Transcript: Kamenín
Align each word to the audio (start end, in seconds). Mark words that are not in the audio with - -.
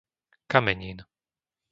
Kamenín 0.51 0.97